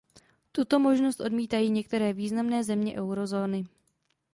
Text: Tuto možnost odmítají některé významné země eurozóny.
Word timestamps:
Tuto 0.51 0.79
možnost 0.79 1.19
odmítají 1.19 1.69
některé 1.69 2.13
významné 2.13 2.63
země 2.63 2.93
eurozóny. 2.97 3.65